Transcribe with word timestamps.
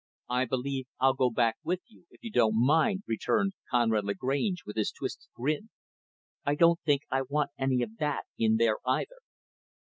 "I 0.31 0.45
believe 0.45 0.87
I'll 0.99 1.13
go 1.13 1.29
back 1.29 1.57
with 1.63 1.81
you, 1.85 2.07
if 2.09 2.23
you 2.23 2.31
don't 2.31 2.55
mind," 2.59 3.03
returned 3.05 3.53
Conrad 3.69 4.03
Lagrange, 4.03 4.63
with 4.65 4.75
his 4.75 4.91
twisted 4.91 5.29
grin; 5.35 5.69
"I 6.43 6.55
don't 6.55 6.79
think 6.79 7.03
I 7.11 7.21
want 7.21 7.51
any 7.55 7.83
of 7.83 7.97
that 7.97 8.23
in 8.35 8.57
there, 8.57 8.77
either." 8.83 9.19